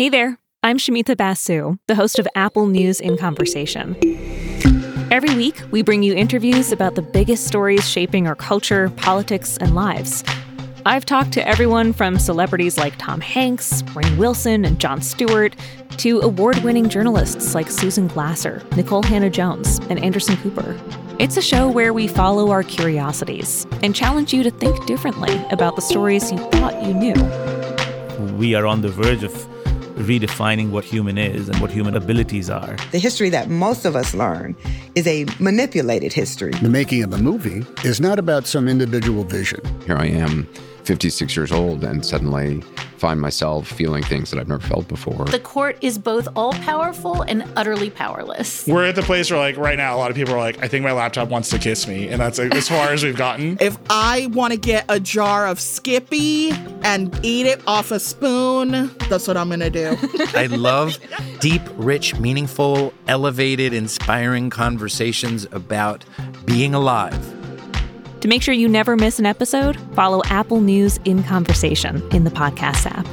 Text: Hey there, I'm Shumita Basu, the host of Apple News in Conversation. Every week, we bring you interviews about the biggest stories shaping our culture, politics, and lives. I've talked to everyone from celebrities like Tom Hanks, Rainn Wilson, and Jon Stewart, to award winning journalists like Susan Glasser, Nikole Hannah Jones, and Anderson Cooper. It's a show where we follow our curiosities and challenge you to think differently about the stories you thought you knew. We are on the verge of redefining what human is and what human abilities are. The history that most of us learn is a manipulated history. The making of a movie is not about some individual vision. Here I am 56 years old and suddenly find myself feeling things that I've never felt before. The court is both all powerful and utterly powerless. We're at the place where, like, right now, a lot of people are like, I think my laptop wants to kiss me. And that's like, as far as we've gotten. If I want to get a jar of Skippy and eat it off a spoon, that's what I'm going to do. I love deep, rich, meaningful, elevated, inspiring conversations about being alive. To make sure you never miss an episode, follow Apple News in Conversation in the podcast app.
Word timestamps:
Hey 0.00 0.08
there, 0.08 0.38
I'm 0.62 0.78
Shumita 0.78 1.14
Basu, 1.14 1.76
the 1.86 1.94
host 1.94 2.18
of 2.18 2.26
Apple 2.34 2.66
News 2.66 3.02
in 3.02 3.18
Conversation. 3.18 3.94
Every 5.12 5.34
week, 5.34 5.60
we 5.72 5.82
bring 5.82 6.02
you 6.02 6.14
interviews 6.14 6.72
about 6.72 6.94
the 6.94 7.02
biggest 7.02 7.46
stories 7.46 7.86
shaping 7.86 8.26
our 8.26 8.34
culture, 8.34 8.88
politics, 8.96 9.58
and 9.58 9.74
lives. 9.74 10.24
I've 10.86 11.04
talked 11.04 11.32
to 11.32 11.46
everyone 11.46 11.92
from 11.92 12.18
celebrities 12.18 12.78
like 12.78 12.96
Tom 12.96 13.20
Hanks, 13.20 13.82
Rainn 13.92 14.16
Wilson, 14.16 14.64
and 14.64 14.80
Jon 14.80 15.02
Stewart, 15.02 15.54
to 15.98 16.20
award 16.20 16.56
winning 16.64 16.88
journalists 16.88 17.54
like 17.54 17.70
Susan 17.70 18.06
Glasser, 18.06 18.62
Nikole 18.70 19.04
Hannah 19.04 19.28
Jones, 19.28 19.80
and 19.90 20.02
Anderson 20.02 20.38
Cooper. 20.38 20.80
It's 21.18 21.36
a 21.36 21.42
show 21.42 21.68
where 21.68 21.92
we 21.92 22.08
follow 22.08 22.50
our 22.52 22.62
curiosities 22.62 23.66
and 23.82 23.94
challenge 23.94 24.32
you 24.32 24.44
to 24.44 24.50
think 24.50 24.86
differently 24.86 25.36
about 25.50 25.76
the 25.76 25.82
stories 25.82 26.32
you 26.32 26.38
thought 26.52 26.82
you 26.82 26.94
knew. 26.94 28.36
We 28.38 28.54
are 28.54 28.66
on 28.66 28.80
the 28.80 28.88
verge 28.88 29.24
of 29.24 29.59
redefining 30.00 30.70
what 30.70 30.84
human 30.84 31.18
is 31.18 31.48
and 31.48 31.60
what 31.60 31.70
human 31.70 31.96
abilities 31.96 32.50
are. 32.50 32.76
The 32.92 32.98
history 32.98 33.30
that 33.30 33.48
most 33.48 33.84
of 33.84 33.96
us 33.96 34.14
learn 34.14 34.56
is 34.94 35.06
a 35.06 35.26
manipulated 35.38 36.12
history. 36.12 36.52
The 36.52 36.68
making 36.68 37.02
of 37.02 37.12
a 37.12 37.18
movie 37.18 37.64
is 37.84 38.00
not 38.00 38.18
about 38.18 38.46
some 38.46 38.68
individual 38.68 39.24
vision. 39.24 39.60
Here 39.86 39.96
I 39.96 40.06
am 40.06 40.48
56 40.84 41.36
years 41.36 41.52
old 41.52 41.84
and 41.84 42.04
suddenly 42.04 42.62
find 43.00 43.20
myself 43.20 43.66
feeling 43.66 44.02
things 44.02 44.30
that 44.30 44.38
I've 44.38 44.46
never 44.46 44.64
felt 44.66 44.86
before. 44.86 45.24
The 45.24 45.40
court 45.40 45.78
is 45.80 45.98
both 45.98 46.28
all 46.36 46.52
powerful 46.52 47.22
and 47.22 47.44
utterly 47.56 47.88
powerless. 47.88 48.66
We're 48.66 48.84
at 48.84 48.94
the 48.94 49.02
place 49.02 49.30
where, 49.30 49.40
like, 49.40 49.56
right 49.56 49.78
now, 49.78 49.96
a 49.96 49.98
lot 49.98 50.10
of 50.10 50.16
people 50.16 50.34
are 50.34 50.38
like, 50.38 50.62
I 50.62 50.68
think 50.68 50.84
my 50.84 50.92
laptop 50.92 51.30
wants 51.30 51.48
to 51.50 51.58
kiss 51.58 51.88
me. 51.88 52.08
And 52.08 52.20
that's 52.20 52.38
like, 52.38 52.54
as 52.54 52.68
far 52.68 52.90
as 52.90 53.02
we've 53.02 53.16
gotten. 53.16 53.56
If 53.70 53.78
I 53.88 54.26
want 54.32 54.52
to 54.52 54.58
get 54.58 54.84
a 54.88 54.98
jar 54.98 55.46
of 55.46 55.60
Skippy 55.60 56.50
and 56.82 57.18
eat 57.22 57.46
it 57.46 57.62
off 57.66 57.90
a 57.90 58.00
spoon, 58.00 58.90
that's 59.08 59.28
what 59.28 59.36
I'm 59.36 59.48
going 59.48 59.60
to 59.60 59.70
do. 59.70 59.96
I 60.34 60.46
love 60.46 60.98
deep, 61.40 61.62
rich, 61.76 62.18
meaningful, 62.18 62.92
elevated, 63.06 63.72
inspiring 63.72 64.50
conversations 64.50 65.46
about 65.52 66.04
being 66.44 66.74
alive. 66.74 67.29
To 68.20 68.28
make 68.28 68.42
sure 68.42 68.52
you 68.52 68.68
never 68.68 68.96
miss 68.96 69.18
an 69.18 69.24
episode, 69.26 69.76
follow 69.94 70.22
Apple 70.26 70.60
News 70.60 70.98
in 71.06 71.22
Conversation 71.22 72.06
in 72.12 72.24
the 72.24 72.30
podcast 72.30 72.84
app. 72.84 73.06